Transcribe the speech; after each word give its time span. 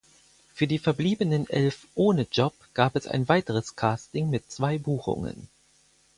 Für 0.55 0.65
die 0.65 0.79
verbliebenen 0.79 1.47
elf 1.47 1.87
ohne 1.93 2.25
Job 2.31 2.55
gab 2.73 2.95
es 2.95 3.05
ein 3.05 3.29
weiteres 3.29 3.75
Casting 3.75 4.31
mit 4.31 4.51
zwei 4.51 4.79
Buchungen. 4.79 5.47